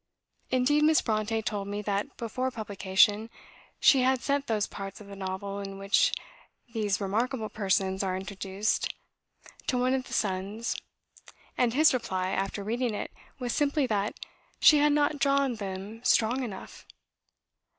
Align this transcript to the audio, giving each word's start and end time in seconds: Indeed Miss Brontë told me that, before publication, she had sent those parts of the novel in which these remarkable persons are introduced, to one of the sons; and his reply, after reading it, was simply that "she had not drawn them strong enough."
Indeed 0.49 0.83
Miss 0.83 0.99
Brontë 1.03 1.45
told 1.45 1.67
me 1.67 1.83
that, 1.83 2.17
before 2.17 2.49
publication, 2.49 3.29
she 3.79 4.01
had 4.01 4.19
sent 4.23 4.47
those 4.47 4.65
parts 4.65 4.99
of 4.99 5.05
the 5.05 5.15
novel 5.15 5.59
in 5.59 5.77
which 5.77 6.11
these 6.73 6.99
remarkable 6.99 7.49
persons 7.49 8.01
are 8.01 8.17
introduced, 8.17 8.91
to 9.67 9.77
one 9.77 9.93
of 9.93 10.05
the 10.05 10.13
sons; 10.13 10.75
and 11.55 11.75
his 11.75 11.93
reply, 11.93 12.31
after 12.31 12.63
reading 12.63 12.95
it, 12.95 13.11
was 13.37 13.53
simply 13.53 13.85
that 13.85 14.19
"she 14.59 14.79
had 14.79 14.91
not 14.91 15.19
drawn 15.19 15.53
them 15.57 16.03
strong 16.03 16.41
enough." 16.41 16.87